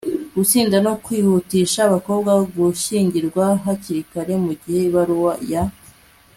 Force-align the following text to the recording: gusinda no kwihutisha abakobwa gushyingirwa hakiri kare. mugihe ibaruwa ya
gusinda 0.35 0.75
no 0.85 0.93
kwihutisha 1.03 1.79
abakobwa 1.85 2.31
gushyingirwa 2.55 3.45
hakiri 3.63 4.01
kare. 4.11 4.33
mugihe 4.43 4.81
ibaruwa 4.89 5.33
ya 5.51 5.63